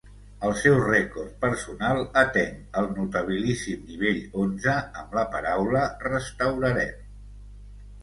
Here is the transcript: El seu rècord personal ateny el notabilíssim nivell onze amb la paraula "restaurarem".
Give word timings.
El 0.47 0.53
seu 0.61 0.77
rècord 0.77 1.35
personal 1.43 2.01
ateny 2.23 2.57
el 2.81 2.89
notabilíssim 2.97 3.85
nivell 3.93 4.27
onze 4.47 4.77
amb 5.05 5.17
la 5.21 5.29
paraula 5.39 5.89
"restaurarem". 6.11 7.03